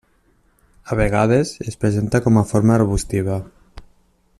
A 0.83 0.95
vegades 1.01 1.51
es 1.73 1.79
presenta 1.85 2.23
com 2.29 2.41
a 2.41 2.45
forma 2.55 2.77
arbustiva. 2.79 3.39